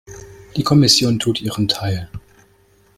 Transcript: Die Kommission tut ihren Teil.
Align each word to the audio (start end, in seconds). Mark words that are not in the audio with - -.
Die 0.55 0.63
Kommission 0.63 1.19
tut 1.19 1.41
ihren 1.41 1.67
Teil. 1.67 2.09